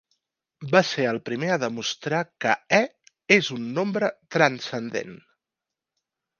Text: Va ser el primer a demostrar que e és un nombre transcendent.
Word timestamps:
Va 0.69 0.79
ser 0.91 1.03
el 1.09 1.19
primer 1.29 1.49
a 1.55 1.57
demostrar 1.63 2.23
que 2.45 2.55
e 2.79 2.81
és 3.37 3.53
un 3.59 3.69
nombre 3.79 4.13
transcendent. 4.39 5.17